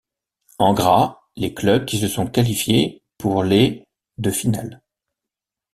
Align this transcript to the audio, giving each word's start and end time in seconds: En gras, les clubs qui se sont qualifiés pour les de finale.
En 0.57 0.73
gras, 0.73 1.21
les 1.35 1.53
clubs 1.53 1.85
qui 1.85 1.99
se 1.99 2.07
sont 2.07 2.25
qualifiés 2.25 3.03
pour 3.19 3.43
les 3.43 3.87
de 4.17 4.31
finale. 4.31 4.81